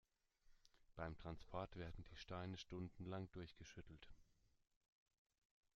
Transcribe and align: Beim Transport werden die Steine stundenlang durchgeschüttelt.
Beim 0.95 1.15
Transport 1.15 1.75
werden 1.75 2.03
die 2.09 2.15
Steine 2.15 2.57
stundenlang 2.57 3.31
durchgeschüttelt. 3.33 4.09